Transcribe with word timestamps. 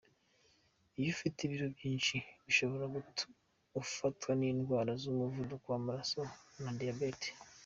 Iyo 0.99 1.09
ufite 1.15 1.37
ibiro 1.43 1.67
byinshi 1.75 2.15
bishobora 2.45 2.85
gutuma 2.95 3.35
ufatwan’indwara 3.81 4.91
z’umuvuduko 5.01 5.65
w’amaraso 5.73 6.21
na 6.63 6.71
diyabete. 6.79 7.29